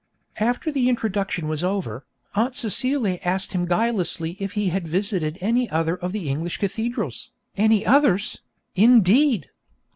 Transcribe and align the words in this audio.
After 0.39 0.71
the 0.71 0.89
introduction 0.89 1.47
was 1.47 1.63
over, 1.63 2.07
Aunt 2.33 2.55
Celia 2.55 3.19
asked 3.23 3.53
him 3.53 3.67
guilelessly 3.67 4.35
if 4.39 4.53
he 4.53 4.69
had 4.69 4.87
visited 4.87 5.37
any 5.41 5.69
other 5.69 5.95
of 5.95 6.11
the 6.11 6.27
English 6.27 6.57
cathedrals. 6.57 7.29
Any 7.55 7.85
others, 7.85 8.41
indeed! 8.73 9.51